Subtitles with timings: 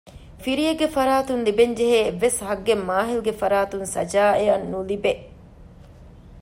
[0.43, 5.11] ފިރިއެއްގެ ފަރާތުން ލިބެންޖެހޭ އެއްވެސް ހައްގެއް މާހިލްގެ ފަރާތުން ސަޖާއަށް ނުލިބޭ